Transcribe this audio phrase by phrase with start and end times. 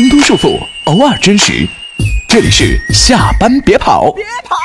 [0.00, 1.68] 挣脱束缚，偶尔真实。
[2.26, 4.10] 这里是下班别跑。
[4.12, 4.56] 别跑。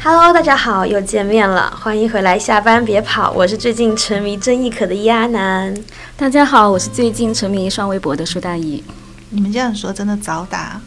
[0.00, 2.38] Hello，大家好，又见面了，欢迎回来。
[2.38, 5.76] 下班别跑，我是最近沉迷郑亦可的伊阿南。
[6.16, 8.84] 大家好，我是最近沉迷刷微博的舒大姨。
[9.30, 10.80] 你们这样说真的早打。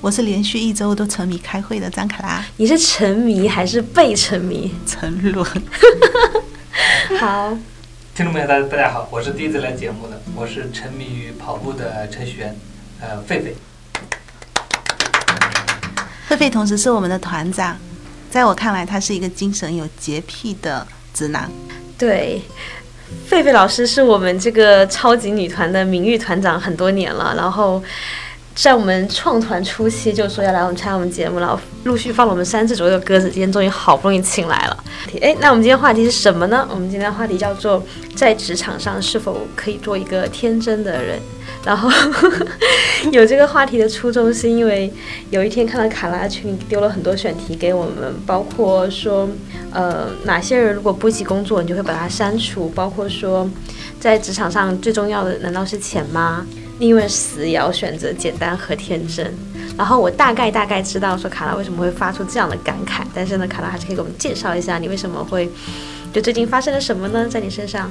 [0.00, 2.42] 我是连续一周都沉迷开会的张卡拉。
[2.56, 4.74] 你是沉迷还是被沉迷？
[4.86, 5.46] 沉沦。
[7.20, 7.54] 好，
[8.14, 12.54] 听众朋友，大大家好，我是第一次来节目的，我是沉迷于跑步的程序员，
[13.00, 13.54] 呃，狒狒。
[16.28, 17.74] 狒狒同时是我们的团长，
[18.30, 21.50] 在我看来，他是一个精神有洁癖的直男。
[21.96, 22.42] 对，
[23.30, 27.82] 狒狒老师是我们这个超级女团的名誉团长很多年了，然后。
[28.54, 34.84] 在我们创团初期就说要来我们参加我们节目，然后陆续放了我们三次左右的鸽子，今天终于好不容易请来了。
[35.20, 36.68] 哎，那我们今天话题是什么呢？
[36.70, 37.82] 我们今天的话题叫做
[38.14, 41.18] 在职场上是否可以做一个天真的人。
[41.64, 41.88] 然后
[43.12, 44.92] 有这个话题的初衷是因为
[45.30, 49.28] 有一天看到卡拉群里丢了很多选题给我们，包括说
[49.72, 53.48] 呃哪些人如果不急工作你就会把它删除，包括说
[53.98, 56.46] 在职场上最重要的难道是钱吗？
[56.82, 59.32] 宁愿死也要选择简单和天真。
[59.78, 65.48] 然后我大概大概知道说卡拉为什么会发出这样的感慨，但是呢，卡拉还是可以给我们介绍一下你为什么会
[66.12, 67.28] 就最近发生了什么呢？
[67.28, 67.88] 在你身上？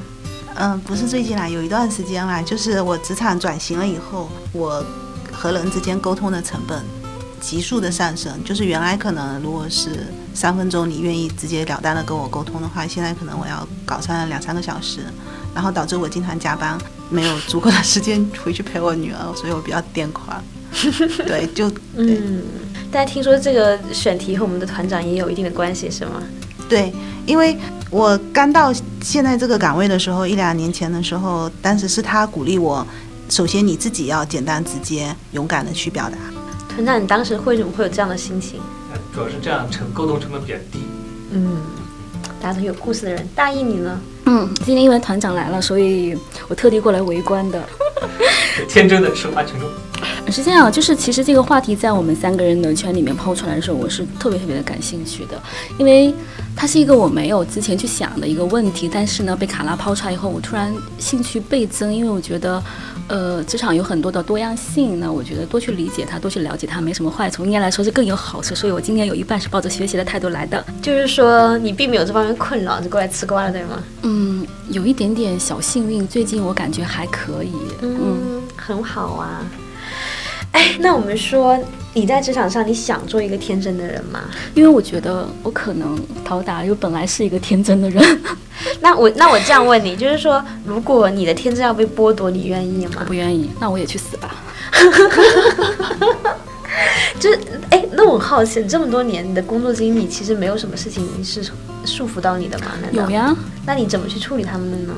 [0.55, 4.85] 嗯，不是最近啦，有一段时间啦，就是我职场转型了以后，我
[5.31, 6.83] 和人之间沟通的成本
[7.39, 8.43] 急速的上升。
[8.43, 14.99] 就是原来可能如果是三分钟你愿意直截了当的跟我沟通的话，现在可能我要搞上两三个小时，
[15.55, 16.77] 然后导致我经常加班。
[17.11, 20.41] 没有足够的时间回去陪我女儿，所以我比较癫狂。
[21.27, 22.41] 对，就嗯，
[22.89, 26.23] 大家听说这个选题和我们的团长也有一定的关系，是吗？
[26.69, 26.91] 对，
[27.25, 27.57] 因为
[27.89, 32.87] 我刚到现在这个岗位的时候，一两年前的时候，当时是他鼓励我，
[33.29, 36.17] 首先你自己要简单直接、勇敢的去表达。
[36.73, 38.61] 团长，你当时为什么会有这样的心情？
[38.93, 40.79] 呃，主要是这样成沟通成本比较低。
[41.31, 41.57] 嗯，
[42.41, 43.99] 大家都有故事的人，大意你呢？
[44.25, 46.17] 嗯，今天因为团长来了，所以
[46.47, 47.63] 我特地过来围观的。
[48.69, 49.69] 天真的吃瓜群众。
[50.31, 55.41] 是这样，就是其实这个话题在我们三个人的圈里面抛出来的时候，我是特别特别的感兴趣的，
[55.77, 56.13] 因为
[56.55, 62.63] 它是一个我没有之前去想的一个问题，但是呢，被卡拉抛出来以后，我突然兴趣倍增，因为我觉得，
[63.09, 70.63] 呃，职场有很多的多样性，那我觉得多去理解它，多去了解它，没什么坏处，应该来说是更有好处，所以我今年有一半是抱着学习的态度来的。
[70.81, 73.83] 就是说你并没有这方面困扰，就过来吃瓜了，对吗？
[74.03, 77.51] 嗯，有一点点小幸运，最近我感觉还可以，
[77.81, 79.43] 嗯，很好啊。
[80.51, 81.57] 哎，那我们说
[81.93, 84.21] 你在职场上，你想做一个天真的人吗？
[84.53, 88.21] 因为我觉得我可能陶达又本来是一个天真的人。
[88.79, 92.97] 那我那我这样问你，就是说，如果你的天真要被剥夺，你愿意吗？
[92.99, 94.35] 我不愿意，那我也去死吧。
[97.19, 97.39] 就是
[97.69, 101.43] 哎，那我好奇，这么多年你的工作经历，其实没有什么事情是
[101.85, 102.67] 束缚到你的吗？
[102.91, 103.35] 有呀。
[103.65, 104.93] 那你怎么去处理他们的呢？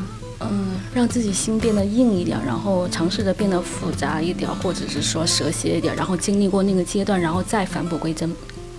[0.52, 8.34] 嗯，让自己心变得硬一点，然后尝试着变得复杂一点，或者是说蛇蝎一点，然后经历过那个阶段，然后再返璞归真。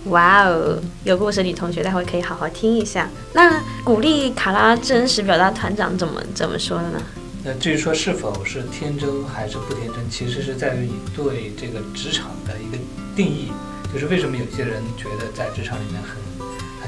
[0.05, 3.09] 哇哦，有故事女同学，待会可以好好听一下。
[3.33, 7.01] 那鼓励卡拉真实表达团长怎么怎么说的呢？
[7.43, 12.77] 那至于说是否是天真还是不天真，其实是在于你对这个职场的一个
[13.15, 13.51] 定义，
[13.93, 16.24] 就是为什么有些人觉得在职场里面很。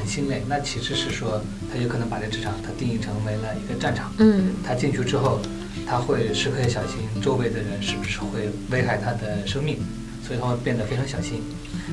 [0.08, 1.42] 心累，那其实是说
[1.72, 4.14] 他有可能把这职场他定义成为了一个战场。
[4.20, 5.40] 嗯，他进去之后，
[5.86, 9.78] 他会时刻小心周围的人是不是会危害他的生命，
[10.26, 11.44] 所以他会变得非常小心。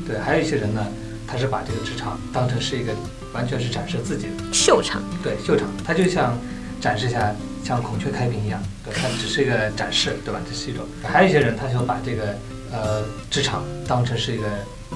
[0.06, 0.86] 对，还有一些人呢，
[1.26, 2.92] 他是把这个职场当成是一个
[3.32, 5.02] 完全是展示自己的秀场。
[5.22, 6.38] 对，秀场，他就像
[6.81, 10.41] 展示一下像孔雀开屏一样，对，他只是一个展示，对吧？
[10.48, 10.84] 这是一种。
[11.02, 12.36] 还有一些人，他就把这个
[12.70, 14.46] 呃职场当成是一个。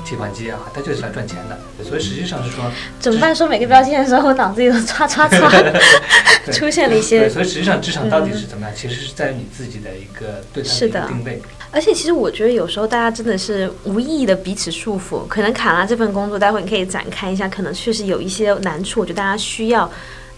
[0.08, 2.64] 提款机啊，他就是来赚钱的，所以实际上是说
[2.98, 3.36] 怎么办？
[3.36, 7.20] 说每个标签的时候，我脑子里都唰唰唰出现了一些。
[7.20, 8.74] 对，所以实际上职场到底是怎么样？
[8.74, 11.42] 其实是在于你自己的一个对它的定位。
[11.71, 15.28] 而且其实我觉得有时候大家真的是无意义的彼此束缚。
[15.28, 19.91] 可能卡拉这份工作，待会你可以展开一下，可能确实有一些难处，我觉得大家需要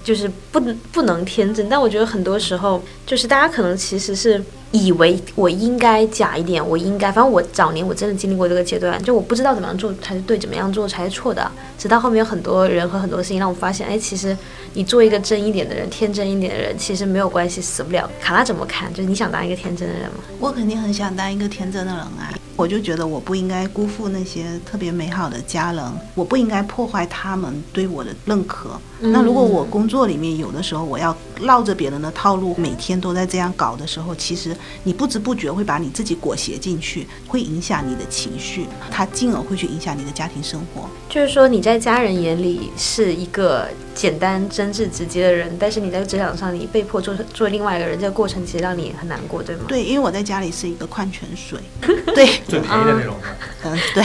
[0.02, 0.60] 就是不
[0.90, 1.68] 不能天真。
[1.68, 4.42] 但我觉得很多时候，就是大家可能其实是。
[4.72, 11.50] 以为我应该假一点，我应该，反正我早年我真的经历过这个阶段，就我不知道怎么样做才是对，怎么样做才是错的。
[11.76, 14.36] 直到后面有很多人和很多事情让我发现，哎，其实
[14.74, 18.08] 你做一个真一点的人，天真一点的人，其实没有关系，死不了。
[18.20, 18.92] 卡拉怎么看？
[18.94, 20.18] 就是你想当一个天真的人吗？
[20.38, 22.32] 我肯定很想当一个天真的人啊。
[22.60, 25.82] 我就觉得我不应该辜负那些特别美好的家人，
[26.14, 28.78] 我不应该破坏他们对我的认可。
[29.02, 40.86] 那如果我工作里面有的时候我要绕着别人的套路，每天都在这样搞的时候，其实你不知不觉会把你自己裹挟进去，会影响你的情绪，它进而会去影响你的家庭生活。
[41.08, 49.62] 就是说你在家人眼里是一个简单、真挚、直接的人，但是你在职场上你被迫做做另外一个人，这个过程其实让你很难过，对吗？
[49.66, 51.58] 对，因为我在家里是一个矿泉水，
[52.14, 53.28] 对，最便宜的那种的。
[53.62, 54.02] 嗯，对，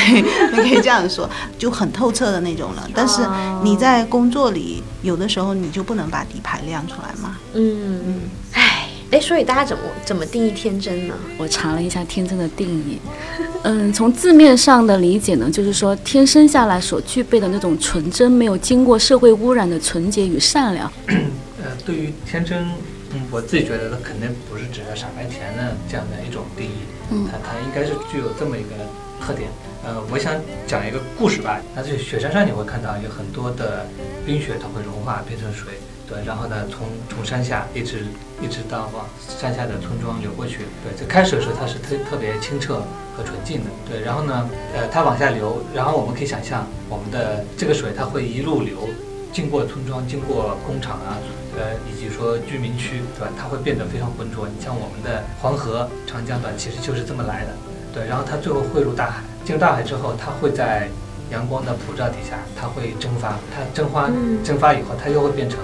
[0.51, 2.88] 你可以这样说，就很透彻的那种了。
[2.94, 3.21] 但是
[3.63, 7.38] 你在工作里，有的时候你就不能把底牌亮出来嘛。
[7.53, 8.21] 嗯嗯，
[8.51, 11.15] 哎哎，所以大家怎么怎么定义天真呢？
[11.38, 13.00] 我查了一下天真的定义，
[13.63, 20.92] 嗯，从字面上的理解呢，就是说天生下来所具备的那种纯真，没有经过社会污染的纯洁与善良。
[21.07, 22.68] 呃，对于天真，
[23.13, 26.74] 嗯，我自己觉得它肯定不是指傻白甜的这样的一种定义，
[27.10, 28.75] 它它应该是具有这么一个
[29.22, 29.50] 特点。
[29.84, 30.34] 呃，我想
[30.66, 31.62] 讲一个故事吧。
[31.75, 33.86] 那就雪山上你会看到有很多的
[34.25, 35.74] 冰雪，它会融化变成水，
[36.10, 38.06] 对，然后呢，从从山下一直
[38.42, 40.66] 一直到往山下的村庄流过去。
[40.84, 42.81] 对，最开始的时候它是特特别清澈
[43.16, 48.90] 和纯净的，对，然后呢，呃，它往下流，然后我们可以想象我们的这个水它会一路流，
[49.36, 51.20] 经过村庄，经过工厂啊，
[51.58, 53.34] 呃，以及说居民区，对吧？
[53.38, 54.48] 它会变得非常浑浊。
[54.48, 56.58] 你像我们的黄河、长江，段？
[56.58, 57.52] 其实就是这么来的，
[57.94, 58.08] 对。
[58.08, 60.88] 然后它最后汇入大海，进入大海之后，它会在
[61.32, 63.36] 阳光的普照底下，它会蒸发。
[63.52, 65.60] 它蒸发嗯蒸发以后，它又会变成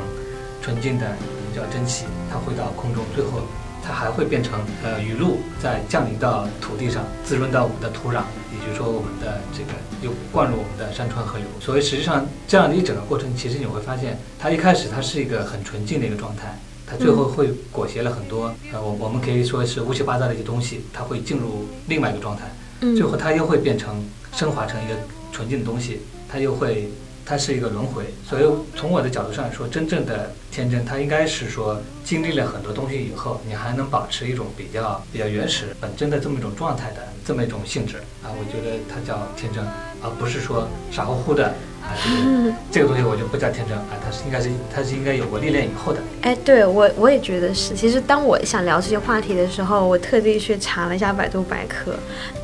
[0.62, 3.39] 纯净的，我们叫蒸汽，它会到空中，最后
[3.91, 8.23] 它还会变成呃雨露，再降临到土地上，滋润到我们的土壤，
[8.53, 11.45] 也就是说我们的这个又灌入我们的山川河流。
[11.59, 16.57] 所以实际上这样的一整个过程，其实你会发现，它一开始它是一个很纯净的一个状态。
[16.88, 22.43] 它最后会裹挟了很多，呃，我我们可以说是乌七八糟的一些东西，它会进入另外一个状态，
[22.95, 24.03] 最后它又会变成
[24.33, 24.95] 升华成一个
[25.31, 25.99] 纯净的东西，
[26.29, 26.89] 它又会，
[27.31, 28.03] 它是一个轮回。
[28.27, 28.43] 所以
[28.75, 39.63] 从我的角度上来说，真正的天真，它应该是说经历了很多东西以后，你还能保持一种比较比较原始、本真的这么一种状态的这么一种性质啊，我觉得它叫天真，
[40.03, 41.53] 而不是说傻乎乎的
[42.71, 45.99] 这个东西我就不叫天真啊，它是应该是它是应该有过历练以后的。
[46.21, 47.73] 哎，对我我也觉得是。
[47.75, 51.93] 其实当我想聊这些话题的时候，我特地去查了一下百度百科。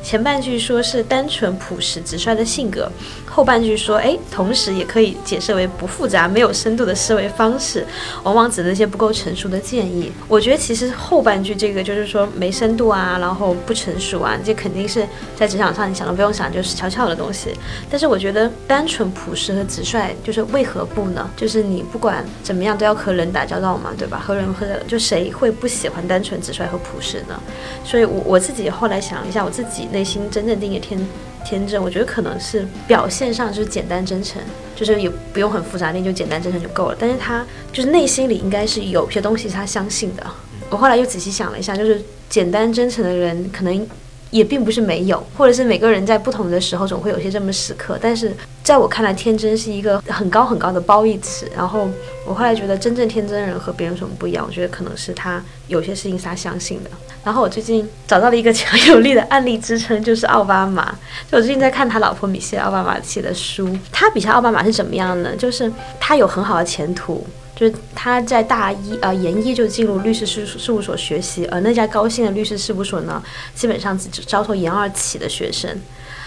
[0.02, 2.90] 前半句说是单纯朴实直率的性格，
[3.26, 7.84] 后半句说，哎，同时也可以解释为不复杂、没有深度的思维方式，
[8.22, 10.10] 往往指那些不够成熟的建议。
[10.28, 15.06] 我觉得其实后半句这个就是说没深度啊，然后不成熟啊，这肯定是
[15.36, 17.54] 在职场上你想都不用想就是悄悄的东西。
[17.90, 21.28] 但是我觉得单纯朴朴实和直率，就是为何不呢？
[21.36, 24.18] 就是你不管怎么样都要和人打交道嘛，对吧？
[24.18, 27.40] 和人和人，就谁会不喜欢单纯直率和朴实呢？
[27.84, 30.98] 所以我我自己后来想了一下，我自己内心真正定义天
[31.44, 34.40] 天真，我觉得可能是表现上就是简单真诚，
[34.74, 36.96] 就是也不用很复杂，那就简单真诚就够了。
[36.98, 40.26] 但是他就是内心里应该是有些东西是他相信的。
[40.70, 43.88] 我后来又仔细想了一下，就是简单真诚的人可能
[44.30, 47.98] 也并不是没有，或者是每个人在不同的时候总会有些这么时刻。
[48.00, 51.50] 但是在我看来，天真是一个很高很高的褒义词。
[51.56, 51.88] 然后
[52.26, 54.44] 我后来觉得，真正天真的人和别人有什么不一样？
[54.46, 56.90] 我觉得可能是他有些事情是他相信的。
[57.24, 60.94] 然后我最近找到了一个强有力的案例支撑，就是奥巴马。
[61.30, 65.34] 就我最近在看他老婆米歇尔奥巴马写的书，他比下奥巴马是怎么样呢？
[65.36, 67.26] 就是他有很好的前途。
[67.58, 73.20] 就是他在大一呃研一就进入律师事事务所学习，而那家高新的律师事务所呢，
[73.52, 75.68] 基本上只招收研二起的学生。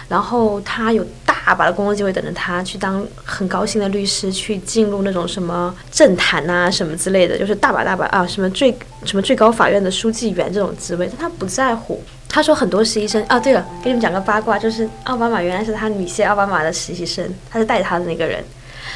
[0.09, 12.03] 然后他有大把的工作机会等着他去当很高薪的律师，去进入那种什么政坛啊什么之类的，就是大把大把啊什么最什么最高法院的书记员这种职位，但他不在乎。
[12.27, 18.43] 他说很多实习生啊，对了，给你们讲个八卦，就是奥巴马原来是他女婿奥巴马的实习生，他是带他的那个人。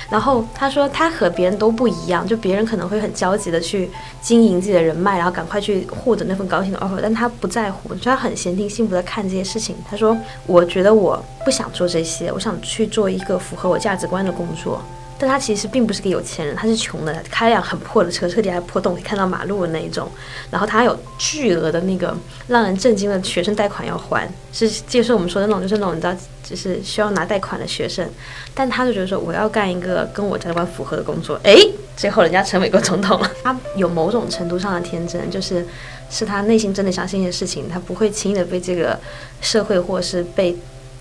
[0.09, 3.89] 然后他说他和别人都不一样，就别人可能会很焦急的去
[4.21, 9.75] 经营自己的人脉，然后赶快去获得那份高薪的 offer，但他不在乎，就他很闲庭信步的看这些事情。
[9.89, 14.81] 他说：“我觉得我不想做这些，我想去做一个符合我价值观的工作。”
[15.17, 20.09] 但他其实并不是个有钱人，他是穷的，开一辆很破的车，车底还破洞，可以看到马路的那一种。
[20.51, 22.15] 然后他有巨额的那个
[22.47, 28.05] 让人震惊的学生贷款要还，是就是我们说的那种，就是那种你知道，就是需要拿贷款的学生。
[28.53, 31.39] 但他就觉得说，我要干一个跟我价值观符合的工作。
[31.43, 33.31] 诶，最后人家成美国总统了。
[33.43, 35.65] 他有某种程度上的天真，就是
[36.09, 38.99] 是他内心真的相信的事情，他不会轻易的被这个
[39.41, 40.55] 社会或是被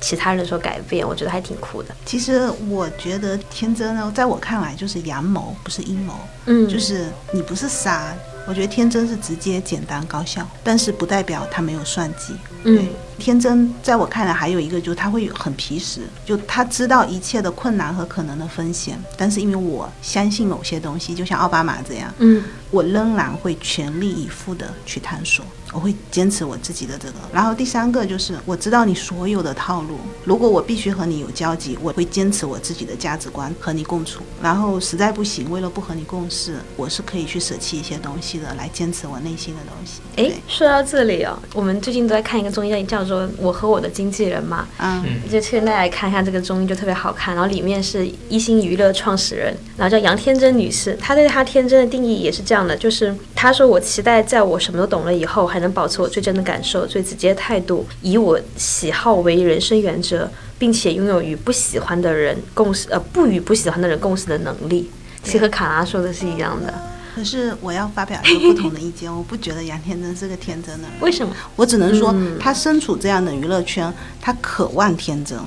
[0.05, 1.07] 其他人所改变。
[1.07, 1.95] 我觉得还挺酷的。
[2.05, 6.15] 其实我觉得天真呢，在我看来就是阳谋，不是阴谋。
[6.47, 8.15] 嗯就是你不是傻，
[8.47, 12.35] 我觉得天真是直接、简单、高效，但是不代表他没有算计。
[12.65, 25.45] 嗯对，天真在我看来还有一个就是他会很皮实，就他知道一切的困难和可能的风险，但是因为我相信某些东西，就像奥巴马这样，嗯，我仍然会全力以赴的去探索。
[25.73, 40.01] 我会坚持我自己的这个，然后第三个就是我知道你所有的套路，如果我必须和你有交集，我会坚持我自己的价值观和你共处，然后实在不行，为了不和你共事，我是可以去舍弃一些东西的，来坚持我内心的东西。
[40.15, 47.35] 哎，说到这里哦，我们最近都在看一个综艺，叫做《我和我的经纪人》嘛，嗯嗯就推荐大家来看一下这个综艺，就特别好看。
[47.35, 64.91] 然后里面是一星娱乐创始人，然后叫杨天真女士，她对她天真的定义也是这样的，就是她说我期待在我什么都懂了以后，还能保持我最真的感受、最直接的态度，以我喜好为人生原则，并且拥有与不喜欢的人共事，呃，不与不喜欢的人共事的能力。
[65.23, 66.75] 其实和卡拉说的是一样的，
[67.15, 71.35] 可是我要发表一个不同的意见， 我不觉得杨天真是个天真的人，为什么？
[71.57, 75.39] 我只能说嗯他身处这样的娱乐圈，他渴望天真。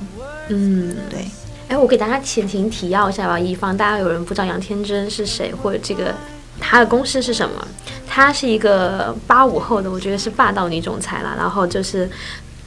[0.48, 1.28] 嗯，对，
[1.68, 6.14] 哎，我给大家前情提要一下吧，以防大家有人不知道杨天真是谁，或者这个
[6.58, 7.66] 他的公司是什么。
[8.10, 11.34] 她是一个八五后的，我觉得是霸道女总裁啦。
[11.38, 12.10] 然后就是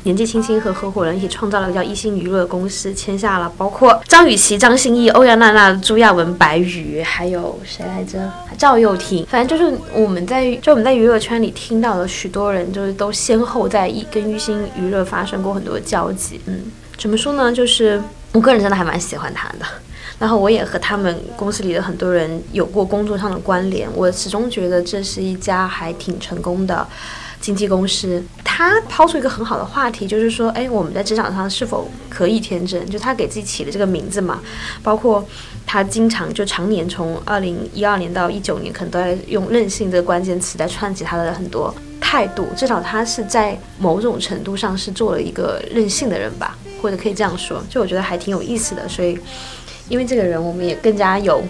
[0.03, 8.31] 年纪轻轻和合伙人一起创造了叫一星娱乐公司，签下了包括张雨绮、张歆艺、欧阳娜娜、朱亚文、白宇，还有谁来着？
[8.58, 9.25] 赵又廷。
[9.27, 16.41] 反正就是我们在就我们在娱乐圈里听到的许多人，就是都先后在一跟一星娱乐发生过很多交集。
[16.46, 16.62] 嗯，
[16.98, 17.51] 怎么说呢？
[17.53, 19.65] 就是我个人真的还蛮喜欢他的。
[20.17, 26.88] 然后我也和他们公司里的很多人有过工作上的关联，我始终觉得这是一家还挺成功的
[27.41, 28.24] 经纪公司。
[28.45, 32.88] 他抛出一个很好的话题，就是说，哎，我们在职场上是否可以天真？
[32.89, 34.39] 就他给自己起的这个名字嘛，
[34.83, 35.25] 包括
[35.65, 42.48] 他经常就常年从二零一二年到一九年，可能都在用任性这个关键词来串起他的很多态度。
[42.55, 48.88] 至少他是在某种程度上是做了一个任性的人吧，或者可以这样说，就我觉得还挺有意思的。
[48.88, 49.17] 所以。
[49.89, 51.43] 因为这个人，我们也更加有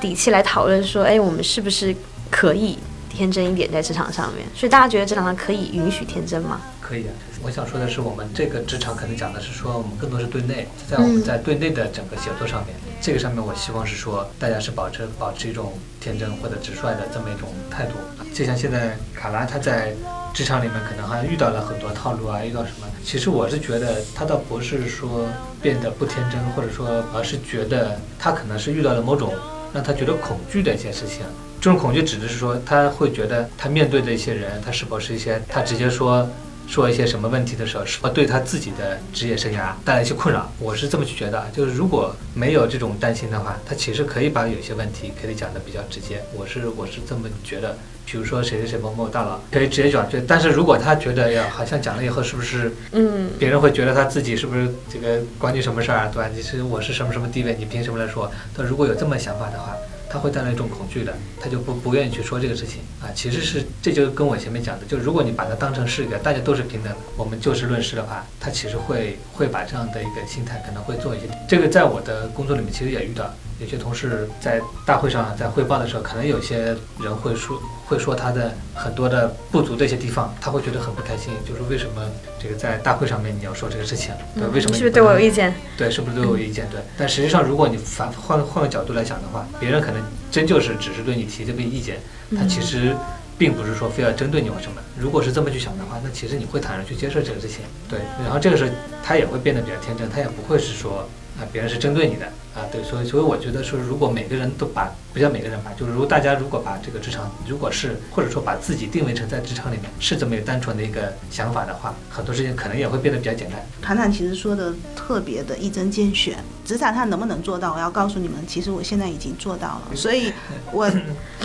[0.00, 1.92] 底气来讨论说，哎，我们是不是
[2.30, 2.78] 可以
[3.18, 4.46] 天真一点在职场上面？
[4.54, 6.60] 所以大家觉得职场上可以允许天真吗？
[6.80, 7.10] 可以啊，
[7.42, 17.94] 我想说的是，我们这个职场可能讲的是说，我们更多是对内，在我们在对内的整个写作上面，这个上面我希望是说，大家是保持保持一种天真或者直率的这么一种态度。
[18.32, 19.92] 就像现在卡拉他在
[20.32, 22.86] 职场里面可能还遇到了很多套路啊，遇到什么？
[23.04, 25.26] 其实我是觉得他倒不是说
[25.60, 29.34] 变得不天真，或者说，而是觉得他可能是遇到了某种
[29.74, 31.26] 让他觉得恐惧的一些事情。
[31.60, 36.28] 这种恐惧指的是说，他会觉得他面对的一些人，他是否是一些他直接说。
[36.68, 40.52] 说一些什么问题的时候，是否对他自己的职业生涯带来一些困扰？
[40.58, 46.22] 我是这么去觉得，就是如果没有这种担心的话，他其实可以把有些问题可以讲的比较直接。
[46.36, 47.74] 我是我是这么觉得。
[48.04, 56.10] 比如说谁谁谁某某大佬可以直接讲，就但是如果他觉得呀，好像讲了以后是不是，嗯，别人会觉得他自己是不是这个关你什么事儿啊？
[56.12, 56.28] 对吧？
[56.34, 58.30] 你是我是什么什么地位，你凭什么来说？
[58.54, 59.74] 他如果有这么想法的话。
[60.10, 63.06] 他会带来一种恐惧的，他就不不愿意去说这个事情啊。
[63.14, 71.26] 其实是这就跟我前面讲的，就如果你把它当成是一个大家都是平等的，我们就事论事的话，他其实会会把这样的一个心态可能会做一些。
[71.48, 82.02] 这个在我的工作里面其实也遇到，有些同事在大会上在汇报的时候，可能有些人会说会说他的很多的不足的一些地方，他会觉得很不开心，就是为什么
[82.38, 84.14] 这个在大会上面你要说这个事情？
[84.34, 85.52] 对，为什么你是不是对我有意见？
[85.76, 86.68] 对，是不是对我有意见？
[86.70, 90.00] 对，但实际上如果你反换换个角度来想的话，别人可能
[90.30, 91.98] 真就是只是对你提这个意见，
[92.36, 92.94] 他其实
[93.36, 94.80] 并不是说非要针对你或什么。
[94.96, 97.60] 如果是这么去想的话，那其实你会坦然去接受这个事情。
[97.88, 98.70] 对，然后这个时候
[99.02, 101.08] 他也会变得比较天真，他也不会是说
[101.40, 102.66] 啊别人是针对你的啊。
[102.72, 113.64] 对，所以所以我觉得说，如果每个人都把不叫每个人吧，就是如果大家如果把这个职场，如果是或者说把自己定位成在职场里面是这么一个单纯的一个想法的话，很多事情可能也会变得比较简单。
[113.80, 117.72] 团长其实说的特别的一针见血，职场上能不能做到？
[117.72, 120.32] 我要告诉你们，其实我现在已经做到了，所以
[120.72, 120.90] 我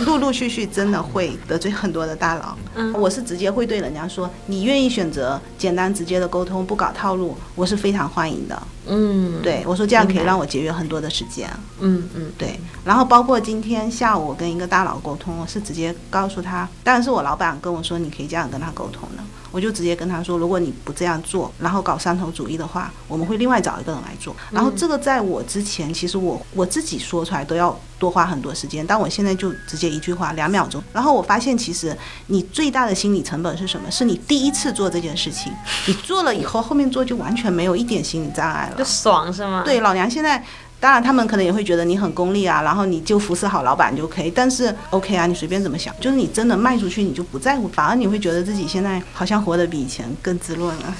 [0.04, 2.56] 陆陆续续真的会得罪很多的大佬。
[2.74, 8.62] 嗯我是直接会对人家说，你愿意选择简单直接的沟通，不搞套路，我是非常欢迎的。
[8.86, 11.48] 嗯，，对我说，这样可以让我节约很多的时间。
[11.80, 24.34] 嗯嗯，对，然后包括今天下午我跟一个大佬沟通，我是直接告诉他，当然是我老板跟我说你可以这样跟他沟通的，我就直接跟他说，如果你不这样做，然后搞三头主义的话，我们会另外找一个人来做。
[24.50, 30.82] 然后这个在我之前，其实我我自己说出来都要多花很多时间，但我现在就直接一句话两秒钟。
[30.92, 31.96] 然后我发现，其实
[32.28, 33.90] 你最大的心理成本是什么？
[33.90, 35.52] 是你第一次做这件事情，
[35.86, 38.84] 你做了以后，后面做就完全没有一点心理障碍了就。
[38.84, 39.62] 爽是吗？
[39.64, 40.42] 对，老娘现在
[40.84, 44.30] 当然他们可能也会觉得你很功利啊，然后你就服侍好老板就可以。
[44.30, 50.94] 但是 OK 啊，你随便怎么想，就是你真的卖出去，你就不在乎，反而你会觉得自己现在好像活得比以前更滋润了。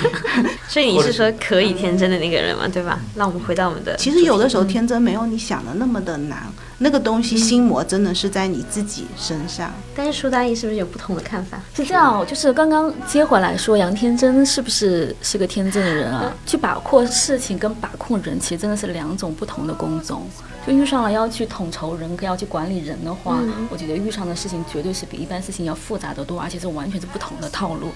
[0.66, 2.98] 所以你是说可以天真的那个人嘛，对吧？
[3.16, 6.44] 那我们回到我们的，其实有的时候天真没有你想的那么的难，
[6.78, 9.72] 那个东西心魔真的是在你自己身上。
[9.96, 11.60] 但是舒大义是不是有不同的看法？
[11.74, 16.32] 是这样，就是刚刚接回来说杨天真是不是是个天真的人啊？
[16.46, 20.26] 去把控事情跟把控人，其实真的是两种不同的工种。
[20.68, 27.88] 就遇上了要去统筹人，要去管理人的话，我觉得遇上的事情绝对是比一般事情要复杂的多，而且是完全是不同的套路。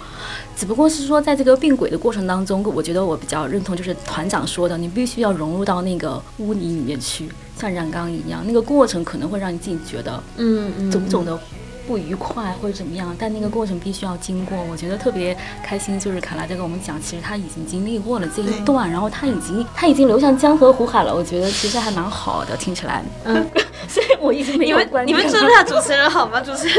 [0.56, 11.38] 只不过是说，在这个并轨的过程当中，我觉得我比较认同就是团长说的，你必须要融入到那个污泥里面去，像染缸一样，那个过程可能会让你自己觉得，嗯嗯，种种的。
[11.92, 14.56] 不愉快或者怎么样，但那个过程必须要经过。
[14.70, 21.14] 我觉得特别开心，就是卡拉在跟我们讲，其实他已经经历过了这一段，然后他已经他已经流向江河湖海了。
[21.14, 23.04] 我觉得其实还蛮好的，听起来。
[23.24, 23.46] 嗯，
[23.86, 26.40] 所以我一直没有你们你们尊重下主持人好吗？
[26.40, 26.76] 主持人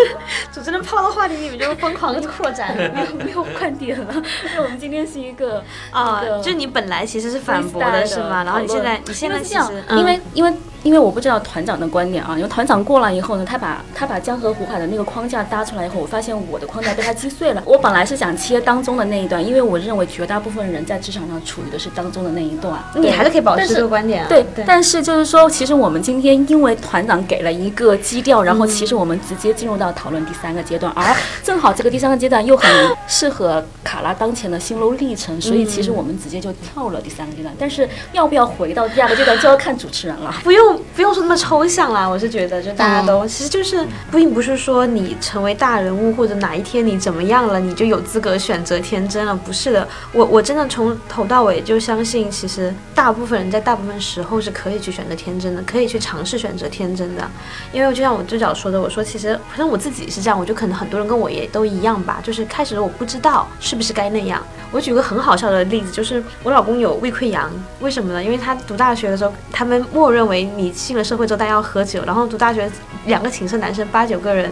[0.51, 4.11] 主持人抛的话题，你们 就疯狂的扩展，没有没有观点了。
[4.49, 8.43] 因为我们今天是一个啊，就你本来其实是反驳的是吗？
[8.43, 10.51] 然后你现在你现在其实因为因为。
[10.83, 17.63] 因为我不知道团长的观点啊，因为团长过来以后呢，他把他把江河湖海的那个框架搭出来以后，我发现我的框架被他击碎了。
[17.65, 22.77] 我本来是想切当中的那一段，因为我认为绝大部分人在职场上处于的是当中的那一段。
[22.95, 24.27] 你还是可以保持这个观点啊。
[24.27, 32.69] 对，但是就是说，其实我们今天因为团长给了一个基调，然后其实我们直接进入到讨论第三个阶段，而正好这个第三个阶段又很
[33.07, 37.53] 适合卡拉当前的心路历程，所以其实我们直接就跳了第三个阶段。
[37.57, 40.33] 但是要不要回到第二个阶段，就要看主持人了。
[40.43, 41.33] 不用，不用说那么。
[41.43, 49.85] 抽象啦，我是觉得，就大家都其实就是，并不是说你成为大人物或者哪一天你怎么样了，你就有资格选择天真了，不是的。
[50.13, 57.29] 我我真的从头到尾就相信，其实大部分人在大部分时候是可以去选择天真的，可以去尝试选择天真的。
[57.73, 64.41] 因为就像我最早说的，我说其实反正我自己是这样，我就可能很多人跟我也都一样吧，就是开始我不知道是不是该那样。
[64.71, 67.51] 我举个很好笑的例子，就是我老公有胃溃疡，
[67.81, 68.23] 为什么呢？
[68.23, 71.43] 因为他读大学的时候，他们默认为你进了社会之后。
[71.43, 72.71] 大家要喝酒，然后读大学，
[73.05, 74.49] 两个寝室男生八九个人，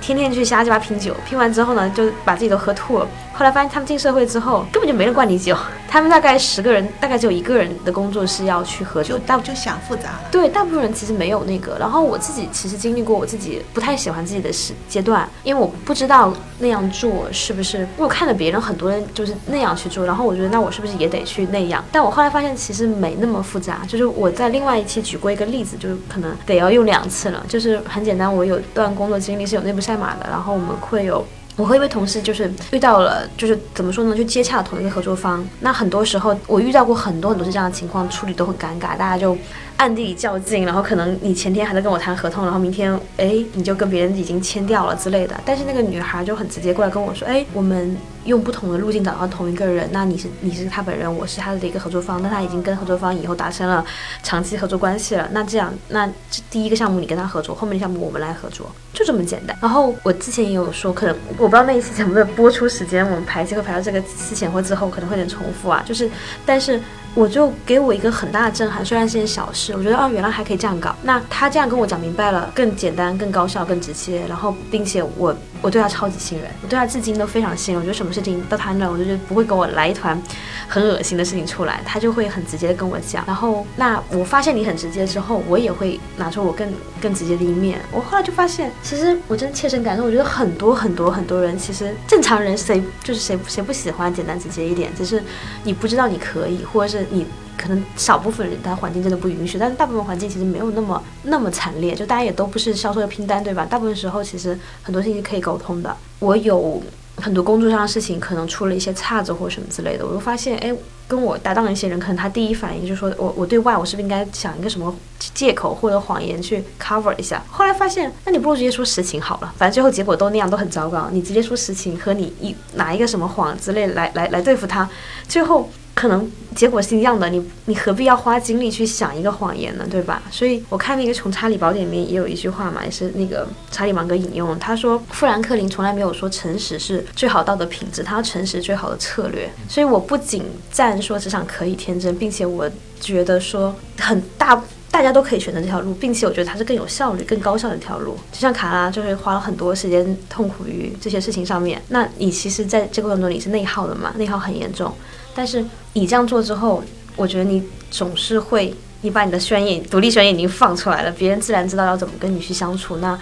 [0.00, 3.06] 天天去瞎鸡巴拼酒，拼完之后呢，就把自己都喝吐了。
[3.34, 5.56] 后来发现他们进社会之后，根本就没人灌你酒。
[5.88, 9.18] 他们大概十个人，大概只有一个人的工作是要去喝酒。
[9.18, 10.20] 大就想复杂了。
[10.30, 11.76] 对，大部分人其实没有那个。
[11.80, 17.88] 然后我自己其实经历过，我自己不太喜欢自己的时阶段，因为我不知道那样做是不是。
[17.96, 21.84] 我看着别人很多人就是那样去做，然后我觉得那我是不是也得去那样？
[21.90, 23.80] 但我后来发现其实没那么复杂。
[23.88, 27.44] 就是我在另外一期举过一个例子，就是可能得要用两次了。
[27.48, 31.24] 就是很简单，我有段工作经历是有内部赛马的，然后我们会有。
[31.56, 35.46] 我和一位同事就是遇到了，就是怎么说呢，就接洽同一个合作方。
[35.60, 39.36] 那很多时候我遇到过很多很多是这样的情况，处理都很尴尬，大家就。
[39.80, 45.40] 暗地里较劲，然后可能你前天还在跟我谈合同，然后明天哎你就跟别人已经签掉了之类的。
[45.42, 53.82] 但是那个女孩就很直接过来跟我说，哎，我们用不同的路径找到同一个人，那你是你是他本人，我是他的一个合作方，那他已经跟合作方以后达成了
[54.22, 55.26] 长期合作关系了。
[55.32, 59.56] 那这样，那这第一个项目你跟他合作，后面的项目我们来合作，就这么简单。
[59.62, 65.82] 然后我之前也有说，可能我不知道那一期节目的播出时间，我们排期会排到这个之前或之后，可能会有点重复啊。
[65.86, 66.10] 就是，
[66.44, 66.78] 但是。
[67.14, 70.94] 我就给我一个很大的震撼，虽然是件小事，我觉得哦，原来还可以这样搞。
[71.02, 77.80] 那他这样跟我讲明白了，更简单、更高效、更直接，然后并且我我对他超级信任，我对他至今都非常信任。
[77.80, 80.20] 我觉得什么事情到他那，我就觉得不会给我来一团
[80.68, 83.24] 很恶心的事情出来，他就会很直接的跟我讲。
[83.26, 87.80] 然后那我发现你很直接之后，我也会拿出我更更直接的一面。
[87.90, 95.22] 我后来就发现，其实我真的切身感受，我觉得很多很多很多人，其实正常人谁就是谁谁不喜欢简单直接一点，只是
[95.64, 103.66] 你不知道你可以，或者是你可能少部分人，他环境真的不允许，但是大部分环境其实没有那么那么惨烈，就大家也都不是销售要拼单，对吧？
[103.66, 105.94] 大部分时候其实很多事情可以沟通的。
[106.20, 106.82] 我有
[107.16, 110.74] 很多工作上的事情，可能出了一些岔子或什么之类的，我就发现，哎，
[111.06, 114.94] 跟我搭档的一些人，可能他第一反应就是说我我对外我是不是应该想一个什么
[115.34, 117.42] 借口或者谎言去 cover 一下？
[117.50, 121.08] 后来发现，那你不如直接说实情好了，反正最后结果都那样，都很糟糕。
[121.12, 124.88] 你直接说实情和你一拿一个什么谎之类来来来对付他，
[125.28, 125.68] 最后。
[126.00, 130.22] 可能结果是一样的，你你何必要花精力去想一个谎言呢，对吧？
[130.30, 139.52] 所以我看那个从查理宝典里面也有一句话嘛，也是那个查理芒格引用，他说富兰克林从来没有说诚实是最好道德品质，他说诚实最好的策略。
[139.68, 142.66] 所以我不仅赞说职场可以天真，并且我
[142.98, 144.58] 觉得说很大
[144.90, 148.16] 大家都可以选择这条路，并且我觉得它是更有效率、更高效的一条路。
[148.32, 154.90] 就像卡拉就是花了很多时间痛苦于这些事情上面，那你其实在这个过程中你是内耗的嘛，内耗很严重。
[155.34, 156.82] 但是你这样做之后，
[157.16, 162.98] 我觉得你总是会你把你的宣言、独立宣言已经放出来了，别人自然知道要怎么跟你去相处。
[162.98, 163.18] 那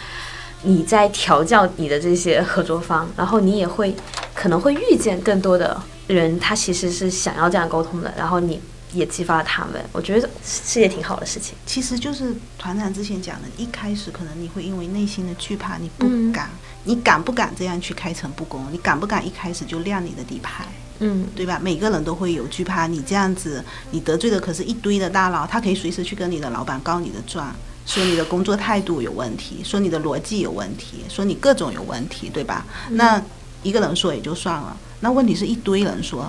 [0.63, 3.95] 你在调教你的这些合作方，然后你也会
[4.35, 8.61] 可能会遇见更多的人，他其实是想要这样沟通的，然后你
[8.93, 9.75] 也激发了他们。
[9.93, 11.55] 我觉得是也挺好的事情。
[11.65, 16.51] 其实就是团长之前讲的，一开始可能你会因为内心的惧怕，你不嗯敢，
[16.83, 18.67] 你敢不敢这样去开诚布公？
[18.73, 20.67] 你敢不敢一开始就亮你的底牌？
[21.01, 21.61] 嗯，对吧？
[21.63, 27.55] 每个人都会有惧怕，你这样子，你得罪的可是一堆的大佬，他可以随时去跟你的老板告你的状，
[27.87, 32.67] 说你的工作态度有问题，说你的逻辑有问题，说你各种有问题，对吧？
[32.91, 33.23] 那
[33.63, 36.29] 一个人说也就算了，那问题是一堆人说，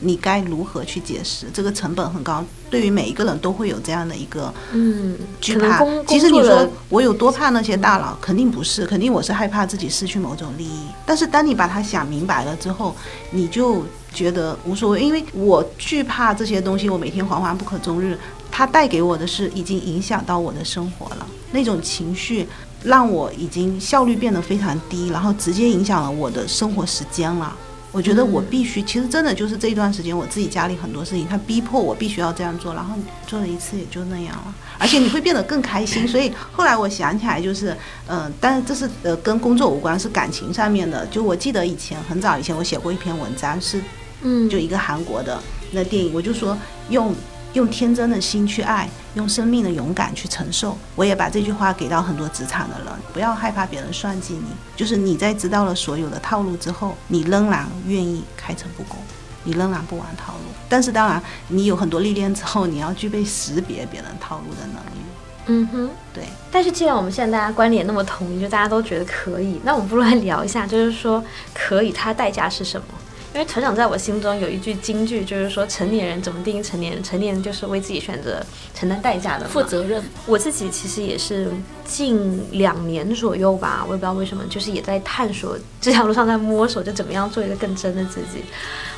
[0.00, 1.46] 你该如何去解释？
[1.52, 5.84] 这个成本很高，对于每一个人都会有这样的一个嗯，惧怕。
[6.06, 10.86] 其实你说我有多怕那些大佬，肯定不是，肯定我是害怕自己失去某种利益。
[11.04, 12.96] 但是当你把它想明白了之后，
[13.30, 18.18] 你就觉得无所谓，因为我惧怕这些东西，我每天惶惶不可终日，
[18.50, 22.46] 它带给我的是已经影响到我的生活了，那种情绪
[22.82, 27.56] 让我已经效率变得非常低，然后直接影响了我的生活时间了。
[27.92, 32.94] 我觉得我必须，其实真的就是这一段时间，我自己家里很多事情，他逼迫我必须要这样做，然后
[33.26, 36.06] 做了一次也就那样了，而且你会变得更开心。
[36.06, 41.04] 所以后来我想起来，就是，嗯、但是这是呃跟工作无关，是感情上面的。
[41.06, 43.82] 就我记得以前很早以前我写过一篇文章，是
[44.22, 45.40] 嗯，就一个韩国的
[45.72, 46.56] 那电影，我就说
[46.88, 47.14] 用
[47.54, 50.76] 用天真的心去爱，用生命的勇敢去承受。
[50.94, 58.98] 我也把这句话给到很多职场的人，不要害怕别人算计你，就是你在知道了所有的套路之后，你仍然愿意开诚布公。
[59.42, 65.00] 你仍然不玩套路，但是当然，你有很多历练之后，你要具备识别别人套路的能力。
[65.46, 65.90] 嗯哼。
[66.12, 72.86] 对，但是既然我们现在大家观点那么统一，就大家都觉得可以，那我们不如来聊一下，就是说可以，它代价是什么？
[73.32, 77.02] 因为成长在我心中有一句金句，就是说成年人怎么定义成年人？
[77.02, 78.44] 成年人就是为自己选择
[78.80, 80.02] 承担代价的，负责任。
[80.24, 81.48] 我自己其实也是
[81.84, 88.42] 近两年左右吧，我也不知道为什么，就是也在探索这条路上在摸索，就怎么样做一个更真的自己。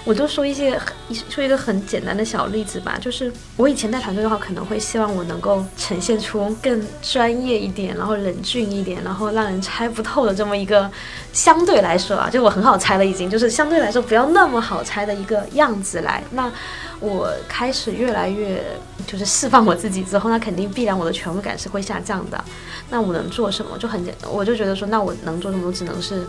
[0.04, 0.92] 我就说一些很
[1.28, 10.90] 说一个很简单的小例子吧，就是我以前带团队的话，可能会希望我能够呈现出更专业一点，然后冷峻一点，然后让人猜不透的这么一个
[11.32, 16.22] 相对来说啊，就我很好猜了已经，就是相对来说不要那么好猜的一个样子来。
[16.32, 16.50] 那
[16.98, 18.60] 我开始越来越
[19.06, 22.44] 就是释放我我自己之后，那肯定必然我的权威感是会下降的。
[22.90, 23.78] 那我能做什么？
[23.78, 25.72] 就很简单，我就觉得说，那我能做什么？
[25.72, 26.26] 只能是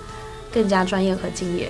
[0.51, 1.69] 更加专业和敬业，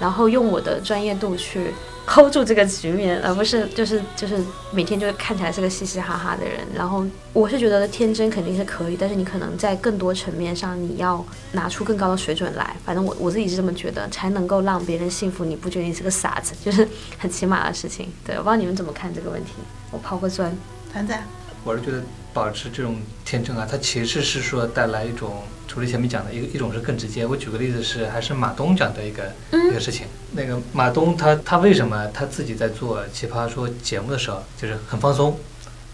[0.00, 1.74] 然后用我的专业度去
[2.06, 4.40] hold 住这个局面，而不是就是就是
[4.72, 6.60] 每天就看起来是个嘻嘻哈哈的人。
[6.74, 7.04] 然后
[7.34, 12.74] 我是觉得天真肯定是可以，但是你可能在更多层面上你要拿出更高的水准来。
[12.84, 18.08] 反正我我自己是这么觉得，才能够让别人信服你，不觉得你是个傻子，就是很起码的事情。
[18.24, 19.52] 对，我不知道你们怎么看这个问题。
[19.90, 20.56] 我抛个砖。
[20.92, 21.14] 团子，
[21.62, 27.24] 我是觉得保持这种天真啊，它其实是说带来一种，除了前面讲的一个一种是更直接。
[27.24, 30.06] 我举个例子是，还是马东讲的一个、一个事情。
[30.32, 35.38] 那个马东他他为什么他自己在做奇葩说节目的时候就是很放松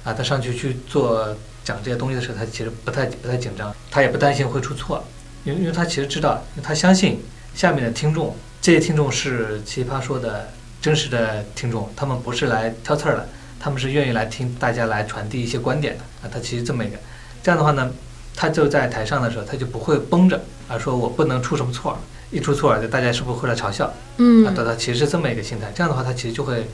[0.02, 0.14] 啊？
[0.14, 5.04] 他上去去做讲这些东西的时候，他其实不太不太紧张，他也不担心会出错，
[5.44, 7.20] 因为因为他其实知道，他相信
[7.54, 13.28] 下面的听众，这些听众是奇葩说的真实的听众，他们不是来挑刺儿的。
[13.58, 16.96] 他们是愿意来听大家来传递一些观点的啊，他其实这么一个，
[17.42, 17.90] 这样的话呢，
[18.34, 21.98] 他就在台上的时候，他就不会绷着啊，说我不能出什么错儿，
[22.30, 23.92] 一出错儿，就大家是不是会来嘲笑？
[24.18, 24.46] 嗯。
[24.46, 26.66] 啊，对，他其实是这么一个心态，这样的话，他其实就会，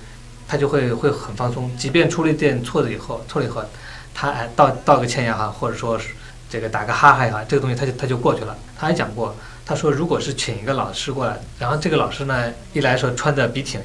[0.49, 3.62] 他就会会很放松，即便出了一点错了以后，错了以后，
[4.14, 6.09] 他哎道道个歉也好，或者说是
[6.51, 8.57] 这个打个哈哈也好，这个东西他就他就过去了。
[8.79, 13.81] 他还讲过，他说如果是请一个老师过来，然后这个老师呢一来说穿的笔挺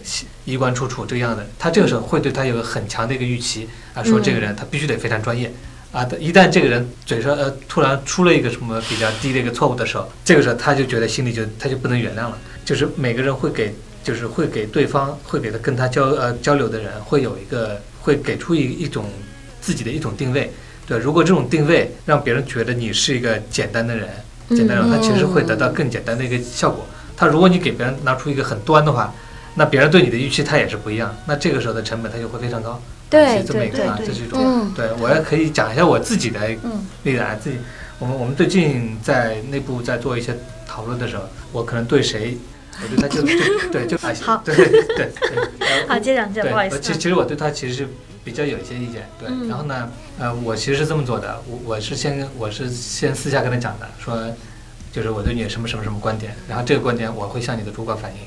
[0.46, 5.52] 衣冠楚楚这个样子，他这个时候会对他有个很强的一个预期啊，说这个人他必须得非常专业。
[5.94, 19.10] 啊，一旦这个人嘴上呃突然出了一个什么比较低的一个错误的时候，这个时候他就觉得心里就他就不能原谅了，就是每个人会给就是会给对方会给他跟他交呃交流的人会有一个会给出一一种
[19.62, 20.52] 自己的一种定位，
[20.86, 24.10] 对，如果这种定位让别人觉得你是一个简单的人，
[24.50, 26.86] 简单的人，他其实会得到更简单的一个效果。
[27.16, 29.14] 它如果你给别人拿出一个很端的话，
[29.56, 32.82] 那别人对你的预期他也是不一样，那这个时候的成本它就会非常高。
[33.10, 34.38] 对是这么一对个啊，对这是一种。
[34.40, 37.58] 嗯对，我也可以讲一下我自己的嗯例子啊，自己，
[38.00, 42.38] 我们我们最近在内部在做一些讨论的时候，我可能对谁，
[42.84, 45.10] 我对他就就对就 啊，好对对对，
[45.60, 46.76] 呃好，接着讲，接着对，不好意思。
[46.76, 47.88] 我其其实我对他其实是
[48.28, 54.22] 比较有一些意见，对，嗯然后呢，呃，我其实是这么做的，我我是先我是先私下跟他讲的，说，
[54.92, 58.18] 就是我对你有什么什么什么观点，然后这个观点我会向你的主管反映，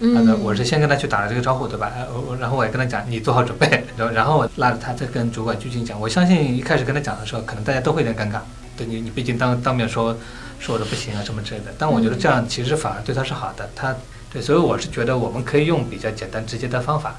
[0.00, 1.92] 嗯我是先跟他去打了这个招呼，对吧？
[1.94, 6.00] 呃然后我也跟他讲，你做好准备， 然后然后我拉着他再跟主管具体讲。
[6.00, 8.40] 我相信一开始跟他讲的时候，可能大家都会有点尴尬，
[8.78, 10.16] 对你你毕竟当当面说
[10.58, 11.66] 说的不行啊什么之类的。
[11.78, 13.94] 但我觉得这样其实反而对他是好的，他
[14.32, 17.16] 对，所以我是觉得我们可以用比较简单直接的方法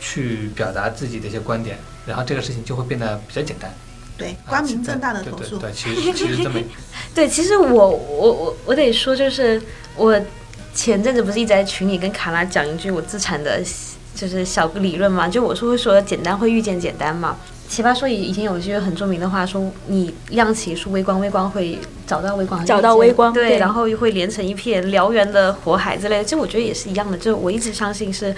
[0.00, 3.72] 去表达自己的一些观点，然后这个事情就会变得比较简单。
[4.16, 5.58] 对，啊光明正大的投诉。
[5.58, 6.60] 对对对，其实其实这么
[7.14, 9.60] 对，其实我我我我得说，就是
[9.96, 10.20] 我
[10.74, 13.62] 前阵子不是一直在群里跟卡拉讲一句我自产的，
[14.14, 17.36] 就是小个理论嘛，就我说会说简单会遇见简单嘛。
[17.68, 26.24] 奇葩说以以前有一句很著名的话说，你亮起一束微光，微光会找到微光，找到微光对，对然后又会连成一片燎原的火海之类的。
[26.24, 28.34] 就我觉得也是一样的，就我一直相信是，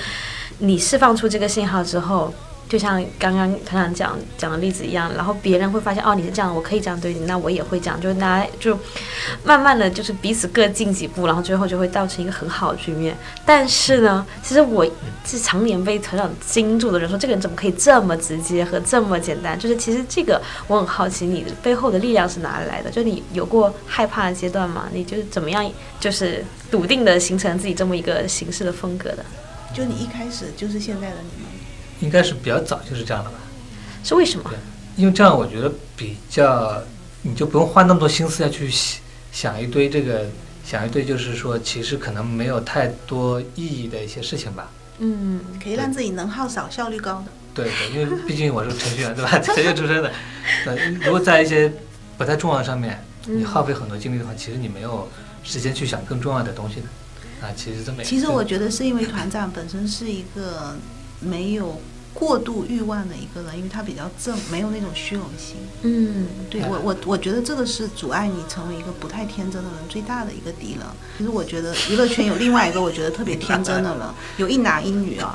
[0.60, 2.32] 你释放出这个信号之后，
[2.68, 8.78] 就像刚刚团长讲讲的例子一样，然后别人会发现哦你是这样，我可以这样对你，那我也会这样，就大家就
[9.42, 13.16] 慢慢的就是彼此各进几步，然后最后就会造成一个很好的局面。
[13.44, 14.86] 但是呢，其实我
[15.24, 19.58] 是常年被团长惊住的人说，这个人怎么可以这么直接和这么简单？
[19.58, 22.90] 就是其实这个我很好奇，你背后的力量是哪里来的？
[22.90, 24.88] 就你有过害怕的阶段吗？
[24.92, 25.68] 你就是怎么样，
[25.98, 29.24] 就是笃定的形成自己这么一个行事的风格的？
[29.74, 31.48] 就你一开始就是现在的你吗？
[32.00, 33.36] 应该是比较早就是这样的吧。
[34.02, 34.50] 是为什么？
[34.96, 36.82] 因为这样我觉得比较，
[37.22, 39.00] 你就不用花那么多心思要去想
[39.32, 40.26] 想一堆这个，
[40.64, 44.70] 想一堆就是说其实可能没有太多意义的一些事情吧。
[44.98, 47.32] 嗯，可以让自己能耗少、效率高的。
[47.54, 49.38] 对对，因为毕竟我是程序员对吧？
[49.40, 50.10] 程序员出身的，
[50.66, 51.72] 呃，如果在一些
[52.18, 55.08] 不太重要的上面，你耗费很多精力的话，其实你没有
[55.42, 56.86] 时间去想更重要的东西的。
[57.40, 58.02] 啊，其实这么。
[58.02, 60.76] 其实我觉得是因为团长本身是一个
[61.20, 61.80] 没有
[62.12, 65.56] 过度欲望的一个人，因为他比较正，没有那种虚荣心。
[65.82, 70.80] 嗯，对我我我觉得这个是阻碍你成为一个不太天真的人最大的一个敌人。
[71.16, 74.06] 其实我觉得娱乐圈有另外一个我觉得特别天真的人，
[74.38, 75.34] 有一男一女啊，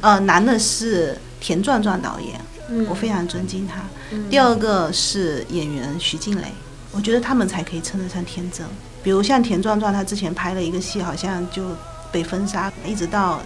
[0.00, 3.84] 呃，男的是田壮壮导演，嗯我非常尊敬他。
[4.30, 6.52] 第二个是演员徐静蕾，
[6.96, 8.66] 我觉得他们才可以称得上天真。
[9.02, 11.62] 比如像田壮壮，他之前拍了一个戏，好像就
[12.10, 13.40] 被封杀，一直到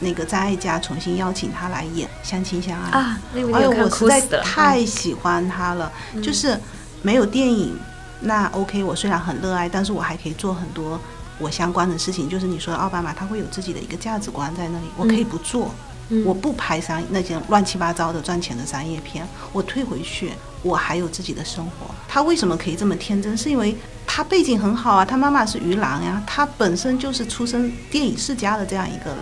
[0.00, 4.20] 那个张艾嘉重新邀请他来演《相亲相爱》啊，哎呦，电影看我实在。
[4.42, 6.58] 太喜欢他了，嗯就是
[7.00, 7.78] 没有电影，
[8.20, 11.00] 那 OK，我虽然很热爱，但是我还可以做很多
[11.38, 12.28] 我相关的事情。
[12.28, 15.85] 就是你说的奥巴马，他会有自己的一个价值观在那里，我可以不做，嗯
[16.24, 21.94] 我不拍商那些乱七八糟的赚钱的商业片，我退回去，我还有自己的生活。
[22.08, 23.36] 他为什么可以这么天真？
[23.36, 29.18] 是因为他背景很好啊，他妈妈是于郎呀，他本身就是出身电影世家的这样一个人。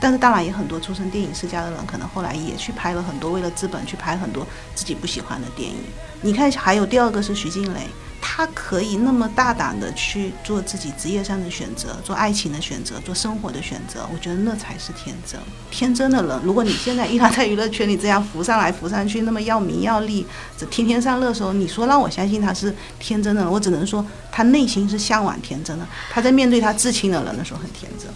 [0.00, 5.76] 但是当然也很多出身电影世家的人，可能后来也去拍了很多为了资本去拍很多自己不喜欢的电影。
[6.20, 7.80] 你看，还有第二个是徐静蕾，
[8.26, 15.38] 她可以那么大胆的去做自己职业上的选择，做爱情的选择，做生活的选择，我觉得那才是天真。
[15.70, 25.86] 天真的人，如果你现在依然在娱乐圈里这样浮上来浮上去，那么要名要利，这天天上热搜，你说让我相信他是天真的人，我只能说他内心是向往天真的。
[26.10, 28.08] 他在面对他至亲的人的时候很天真。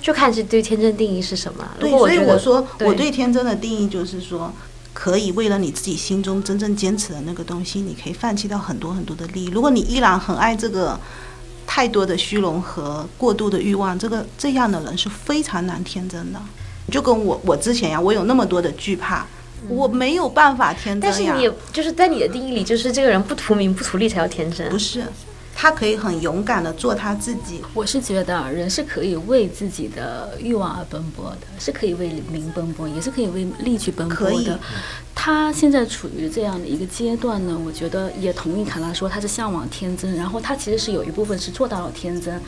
[0.00, 1.62] 就看是对天真定义是什么。
[1.78, 4.50] 如对，所以我说对我对天真的定义就是说，
[4.92, 9.48] 可以为了你自己心中真正坚持的那个东西，你可以放弃掉很多很多的利益。
[9.48, 10.98] 如果你依然很爱这个
[11.66, 16.40] 太多的虚荣和过度的欲望，这个这样的人是非常难天真的。
[16.90, 19.24] 就跟我我之前呀，我有那么多的惧怕，
[19.68, 21.02] 我没有办法天真。
[21.02, 24.68] 但是你就是在你的定义里，就是这个人不图名不图利才叫天真。
[24.68, 25.04] 不是，
[25.62, 27.60] 他可以很勇敢的做他自己。
[27.74, 34.58] 我是觉得啊人是可以为自己的欲望而奔波的，是可以为名奔波，也是可以为利去奔波的。
[35.14, 42.40] 他现在处于这样的一个阶段呢，我觉得也同意卡拉说他是向往天真，然后他其实是有一部分是做到了天真。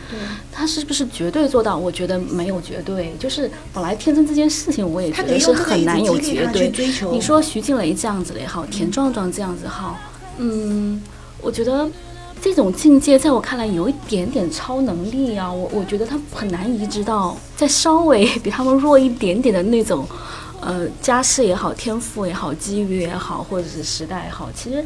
[0.51, 1.77] 他是不是绝对做到？
[1.77, 6.73] 我觉得没有绝对，就是本来天真这件事情，我也觉得是很难有绝对。
[7.11, 9.99] 你说徐静蕾这样子的也好，田壮壮这样子好，
[10.39, 11.03] 嗯，
[11.43, 11.87] 我觉得
[12.43, 20.05] 这种境界在我看来有一点点超能力啊，我我觉得他很难移植到再稍微比他们弱一点点的那种，
[20.61, 24.85] 呃，家世也好，天赋也好，机遇也好，或者是时代也好，其实。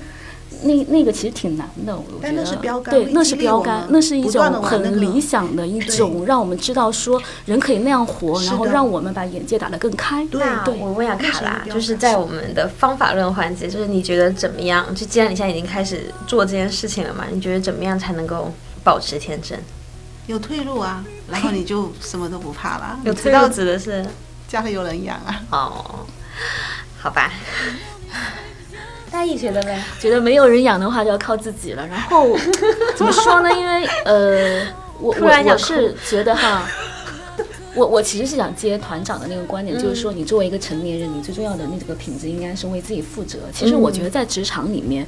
[0.62, 2.18] 那那个其实挺难的，我觉得。
[2.22, 10.26] 但那是标杆，对那是标杆那是一种很理想的一种，让我们知道说人可以那样活，然后让我们把眼界打得更开。
[10.28, 10.42] 对
[10.78, 14.94] 我问一下卡拉，就是在我们的方法论环节，就是你觉得怎么样？
[14.94, 19.58] 就既然你现在已经开始做这件事情了嘛，你觉得怎么样才能够保持天真？
[20.26, 22.98] 有退路啊，然后你就什么都不怕了。
[23.04, 24.04] 有退路指的是
[24.48, 25.40] 家里有人养啊。
[25.50, 26.06] 哦，
[26.98, 27.32] 好吧。
[29.10, 29.84] 大一觉得呢？
[30.00, 31.86] 觉得没有人养的话，就要靠自己了。
[31.86, 32.36] 然后
[32.96, 33.50] 怎么说呢？
[33.52, 34.66] 因为呃，
[35.00, 36.68] 我突然我是觉得哈，
[37.74, 43.38] 我我其实是想接团长的那个观点，就是说你作为一个成年人，你最重要的那个品质应该是为自己负责。
[43.52, 45.06] 其实我觉得在职场里面，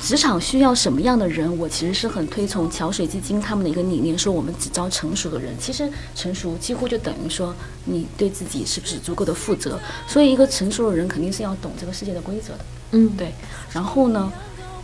[0.00, 5.52] 职场需要什么样的人，我其实是很推崇桥水基金他们的一个理念，说我们只招成熟的人。
[5.58, 9.78] 其实成熟几乎就等于说你对自己是不是足够的负责。
[10.06, 12.60] 所以一个成熟的人肯定是要懂这个世界的规则的。
[12.92, 13.32] 嗯，对。
[13.72, 14.32] 然后呢，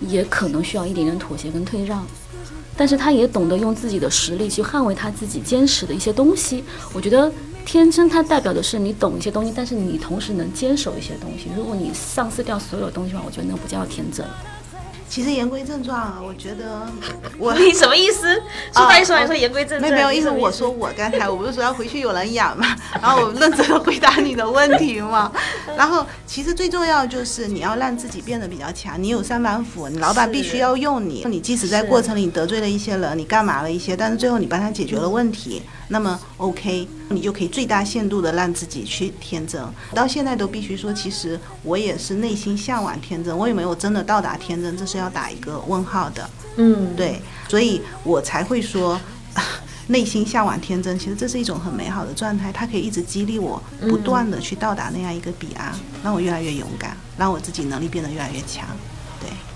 [0.01, 2.07] 也可能需要一点点妥协跟退让。
[2.77, 6.63] 但是他也懂得用自己的实力去捍卫他自己坚持的一些东西。
[6.93, 7.33] 我觉得
[7.65, 11.47] 天真，它代表的是你懂一些东西，但是你同时能坚守一些东西。
[11.57, 14.27] 如果你丧失掉所有东西的话，我觉得那不叫天真。
[15.09, 16.87] 其实言归正传啊，我觉得
[17.39, 18.35] 我你什么意思？
[18.75, 25.33] 说白说来说言归正传，没有，意思我说我刚才我不是说要回去有人养嘛， 然后我认真的回答你的问题嘛。
[25.77, 29.01] 然后其实最重要就是你要让自己变得比较强。
[29.03, 31.25] 你有三板斧，你老板必须要用你。
[31.27, 39.63] 你即使在过程里你得罪了一些人，你干嘛了一些，但是最后你帮他解决了问题，那么 OK，你就可以最大限度的让自己去天真。
[39.95, 46.29] 到现在都必须说，其实我也是内心向往天真，我也没有真的到达天真，这是要打一个问号的。
[46.57, 49.01] 嗯，对，所以我才会说，
[49.89, 55.73] 内心向往天真，其实这是一种很美好的状态，它可以一直激励我，不断的去到达那样一个彼岸，
[56.03, 58.67] 让我越来越勇敢，让我自己能力变得越来越强。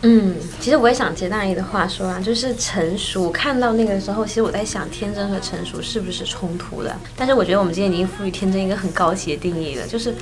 [0.02, 3.30] 嗯，其实我也想接大姨的话说啊，就是成熟。
[3.30, 6.96] 看到那个时候，其实我在想，天真和成熟是不是冲突的？
[7.16, 10.14] 但是我觉得我们今天已经赋予天真一个很高级的定义了，就是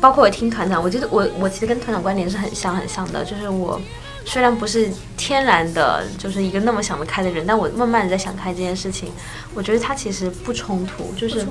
[0.00, 3.80] 包括我听团长，我觉得我我其实跟团长观点是很像很像的，就是我。
[4.28, 9.12] 虽然不是天然的，就是一个那么想得开的人，但我慢慢的在想开这件事情。
[9.54, 11.46] 我觉得它其实不冲突，就是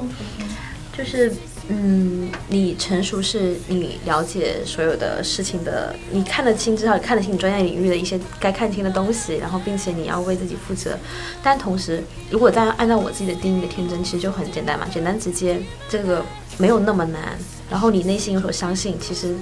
[0.97, 1.33] 就是，
[1.67, 10.97] 嗯，你成熟是你了解所有的事情的，你看得清，至少看得清你专业领域的一些该看清的东西，然后并且你要为自己负责。
[11.41, 16.23] 但同时，如果再按照我自己的定义的天真，其实就很简单嘛，简单直接，这个
[16.57, 17.37] 没有那么难。
[17.69, 19.35] 然后你内心有所相信，其实。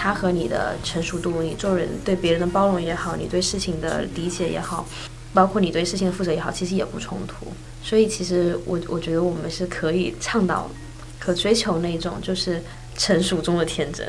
[0.00, 4.86] 他和你的成熟度，你做人对别人的包容也好，你对事情的理解也好，
[5.34, 7.48] 包括你对事情的负责也好，其实也不冲突。
[7.82, 10.70] 所以其实我我觉得我们是可以倡导
[11.28, 12.62] 和追求那种就是
[12.96, 14.06] 成熟中的天真。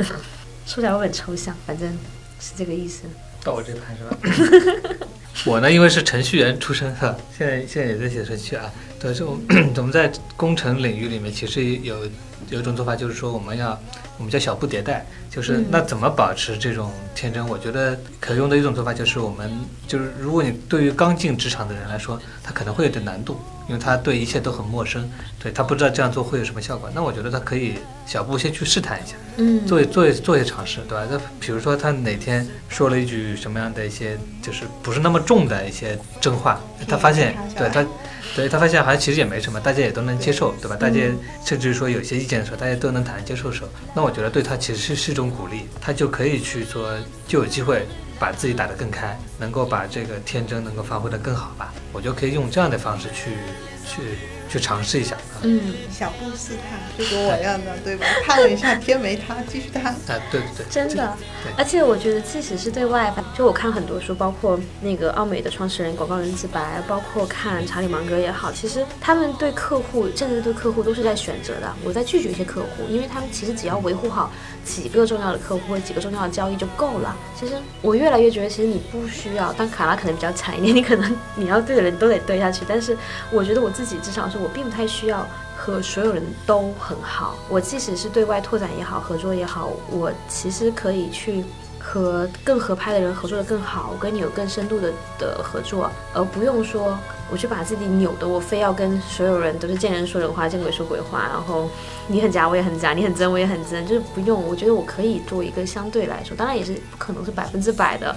[0.65, 1.91] 说起来会很抽象，反正
[2.39, 3.01] 是这个意思。
[3.43, 5.07] 到我这盘是吧？
[5.45, 8.71] 我呢，因为是程序员出身哈，现在现在也在写程序啊。
[9.01, 9.37] 对，就
[9.75, 12.05] 我们在工程领域里面，其实有
[12.49, 13.77] 有一种做法，就是说我们要
[14.19, 15.03] 我们叫小步迭代。
[15.31, 17.47] 就是那怎么保持这种天真？
[17.47, 19.51] 我觉得可用的一种做法就是，我们
[19.87, 25.07] 就是如果你对于刚进职场的人来说，他可能会有点难度，因为他对一切都很陌生，
[25.41, 26.89] 对他不知道这样做会有什么效果。
[26.95, 27.75] 那我觉得他可以
[28.07, 31.05] 小步先去试探一下，嗯，做做做一些尝试，对吧？
[31.09, 37.85] 那比如说他哪天说了一句什么样的一些，就是不是那么重的一些真话，他发现，对他。
[38.35, 40.75] 对他发现好像其实也没什么，大家也都能接受，对吧？
[40.75, 40.99] 大家
[41.45, 46.93] 甚至说有些意见的时候，大家都能坦然接受的时候，那我觉得对他其实是是一种鼓励，他就可以去说，
[47.27, 47.85] 就有机会
[48.19, 51.73] 把自己打得更开，能够把这个天真能够发挥得更好吧？
[51.91, 53.31] 我就可以用这样的方式去
[53.85, 54.01] 去。
[54.51, 58.05] 去尝试一下，嗯，小布试探，就跟我一样的，对吧？
[58.25, 59.89] 看了一下，天没塌，继续塌。
[60.07, 61.13] 哎，对对对，真的。
[61.57, 71.71] 而且我觉得，即使是对外，就我看很多书，包括那个奥美的创始人广告人自白，包括看查理芒格也好，其实他们对客户，甚至对客户都是在选择的。
[71.85, 74.31] 我在拒绝一些客户，因为他们其实只要维护好
[74.65, 77.15] 几个重要的客户或者几个重要的交易就够了。
[77.39, 79.53] 其实我越来越觉得，其实你不需要。
[79.57, 82.65] 但卡拉可能比较惨一点，你可能 你要对的人都得对下去。
[82.67, 82.97] 但是
[83.31, 84.37] 我觉得我自己至少是。
[84.39, 85.27] 我并不太需要
[85.81, 91.45] 所有人都很好，我即使是对外拓展也好，合作也好，我其实可以去。
[91.79, 96.97] 和更合拍的人合作的更好，我跟你有更深度的的合作，而不用说
[97.31, 101.69] 我去把自己扭的，我非要跟所有人都是见人说人话，见鬼说鬼话，然后
[102.07, 104.43] 你很假我也很假，你很真我也很真，就是不用。
[104.43, 108.15] 我觉得我可以做一个相对来说，当然也是不可能是百分之百的，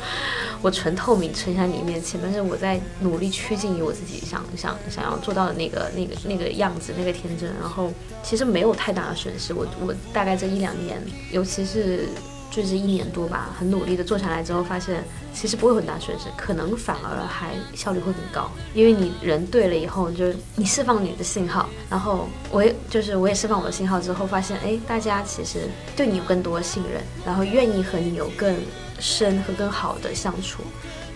[0.61, 7.49] 我纯透明呈现在你面前，但是我在努力趋近于我自己想想想要做到的那个那个那个样子，那个天真。
[7.61, 12.09] 然后其实没有太大的损失，我我大概这一两年，尤其是。
[12.53, 25.61] 就是一年多吧，很努力的做下来之后，发现其实不会很大损失，可能反而还效率会很高，因为你人对了以后，就是你释放你的信号，然后我也就是我也释放我的信号之后，发现哎，大家其实
[25.97, 28.55] 对你有更多信任，然后愿意和你有更
[28.99, 30.63] 深和更好的相处，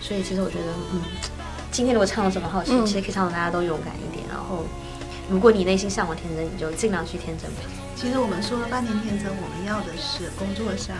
[0.01, 1.01] 所以其实我觉得，嗯，
[1.71, 4.65] 今天如果唱了什么好，其实可以唱到大家都勇敢一点，然后
[5.29, 7.57] 如果你内心向往天真，你就尽量去天真吧。
[7.99, 10.95] 其实我们说了半天天真，我们要的是工作上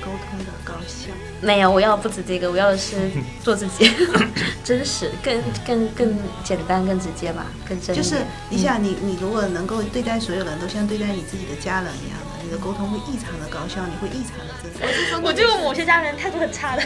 [0.00, 1.10] 沟通的高效。
[1.40, 2.96] 没有，我要的不止这个，我要的是
[3.42, 3.90] 做自己，
[4.64, 8.16] 真实，更更更简单、更直接吧，更真一就是
[8.48, 15.14] 你想，你你如果能够对待所有人都像对待你自己的家人一样的，你的沟通会异常的高效，你会异常的真实。
[15.22, 16.82] 我就说，我觉得某些家人态度很差的。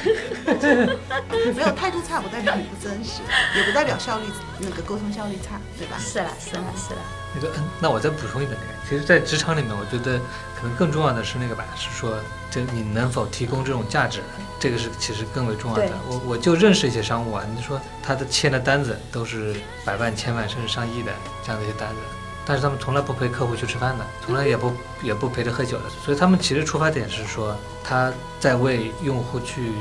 [1.54, 3.20] 没有态度差，不代表你不真实，
[3.56, 4.24] 也不代表效率
[4.58, 5.96] 那个沟通效率差，对吧？
[5.98, 7.00] 是啦，是啦，是啦。
[7.34, 10.18] 那个，嗯，那我再补充一点那个，其实，在职场里面，我觉得
[10.58, 12.16] 可能更重要的是那个吧，是说，
[12.54, 14.20] 这你能否提供这种价值，
[14.60, 15.90] 这个是其实更为重要的。
[16.08, 21.10] 我我就认识一些商务啊，你说他的签的单子都是百万、千万甚至上亿的
[21.44, 21.96] 这样的一些单子，
[22.46, 29.72] 但是他们从来不陪客户去吃饭的，从来也不也不陪着喝酒的，所以他们其实出发点是说他在为用户去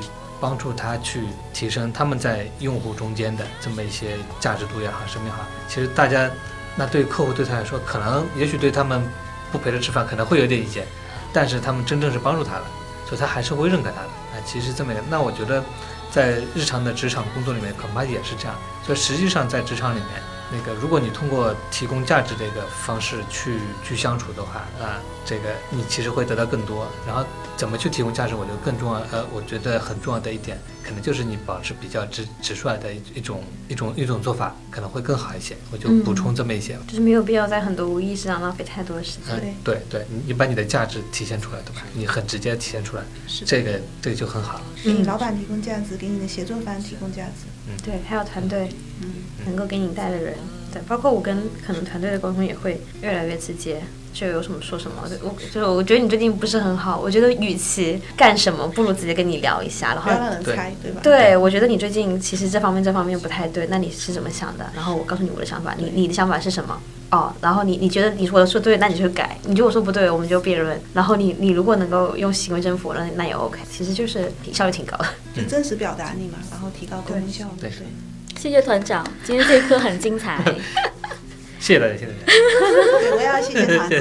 [0.41, 6.30] 帮助他去提升他们在用户中间的这么一些价值度也好，什么也好，其实大家。
[6.76, 9.07] 那对客户对他来说，可能也许对他们
[9.51, 10.88] 不陪着吃饭可能会有点意见，
[11.34, 12.63] 但是他们真正是帮助他的，
[13.05, 14.07] 所以他还是会认可他的。
[14.07, 15.63] 啊，其实这么一个，那我觉得
[16.11, 18.55] 在日常的职场工作里面恐怕也是这样。
[18.86, 20.09] 所以实际上在职场里面，
[20.51, 26.88] 那个如果你通过提供价值这个方式去去相处的话，啊，这个你其实会得到更多。
[27.07, 27.25] 然后
[27.55, 28.99] 怎么去提供价值，我觉得更重要。
[29.11, 35.55] 呃，我觉得很重要的一点，可能就是你保持比较直直率的一一种一种一种做法，可能会更好一些。
[35.71, 36.77] 我就补充这么一些。
[36.87, 39.39] 就是没有必要在很多无意识上浪费太多时间。
[39.41, 41.83] 嗯，对对，你你把你的价值体现出来，对吧？
[41.93, 44.59] 你很直接地体现出来，是这个这个就很好。
[44.83, 47.45] 给你老板提供价值，给你的协作方提供价值。
[47.69, 48.67] 嗯对，还有团队
[49.01, 49.13] 嗯，
[49.45, 50.35] 能够给你带的人，
[50.73, 53.81] 对，包括我跟可能团队的沟通也会越来越直接，
[54.14, 54.97] 就有什么说什么。
[55.22, 61.01] 我就是我觉得你最近不是很好，我觉得与其干什么，不如直接跟你聊一下，然后让人猜，对吧？
[61.03, 64.70] 对，我觉得你最近其实这方面这方面不太对，那你是怎么想的？
[64.76, 66.80] 然后我告诉你我的想法，你你的想法是什么？
[67.11, 70.80] 哦，然后你你觉得你说的说对，那你就改；你觉得我说不对，我们就辩论。
[70.93, 73.59] 然后你你如果能够用行为征服，那那也 OK。
[73.70, 75.05] 其实就是效率挺高的。
[75.36, 77.51] 就真实表达你嘛，然后提高沟通效率。
[77.61, 77.86] 对对，
[78.41, 80.43] 谢谢团长，今天这一课很精彩。
[81.64, 82.26] 谢谢大家，谢谢大家。
[82.99, 83.99] 对，我也要谢谢团长。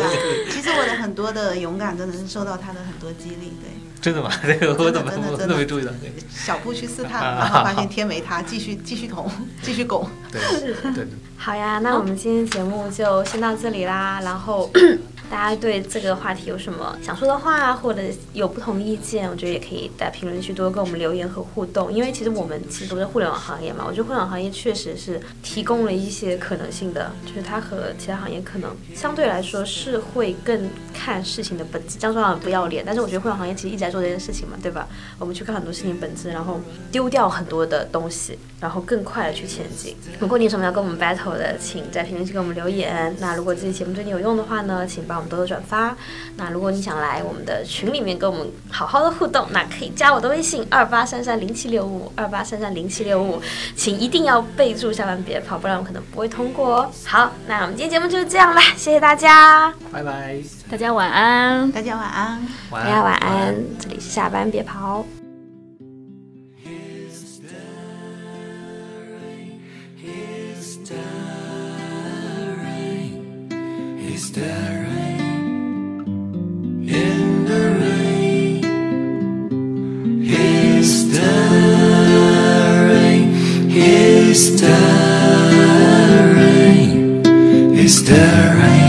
[0.50, 3.52] 其实我的很多的勇敢真的是受到他的很多激励。
[3.62, 4.28] 对，真的吗？
[4.42, 5.92] 这个我怎么我真的真的都没注意到？
[6.00, 9.30] 对小步去试探，然后发现天没塌，继续继续捅，
[9.62, 10.10] 继续拱。
[10.32, 11.06] 对对 对。
[11.36, 14.20] 好呀，那我们今天节目就先到这里啦。
[14.24, 14.68] 然后
[15.32, 18.02] 大家对这个话题有什么想说的话，或者
[18.34, 21.90] 有不同意见，我觉得也可以在评论区多跟我们留言和互动。
[21.90, 31.96] 因为其实我们其实都是互联网行业嘛，我觉得互联网行业确实是提供了一些可能性的，就是它和其他行业可能相对来说是会更看事情的本质。
[31.98, 34.86] 这样说好像不要脸，但是我觉得互联网行业其实一直在做这件事情嘛，对吧？
[35.18, 36.60] 我们去看很多事情本质，然后
[36.90, 39.96] 丢掉很多的东西，然后更快的去前进。
[40.20, 43.16] 如果你有什么要跟我们 battle 的，请在评论区给我们留言。
[43.18, 45.96] 那如果这期节目对你有用的话呢，请帮们多多转发。
[46.36, 53.40] 那如果你想来我们的群里面跟我们好好的互动，那可以加我的微信二八三三零七六五二八三三零七六五，
[53.74, 56.90] 请一定要备注下班别跑，不然我可能不会通过哦。
[57.06, 60.36] 好，那我们今天节目就是这样啦，谢谢大家，拜拜，
[60.70, 61.70] 大家晚安。
[61.72, 62.46] 大家晚安。
[62.70, 65.04] 晚大家晚安，这里是下班别跑。
[84.32, 84.72] is staring,
[87.76, 88.81] is staring.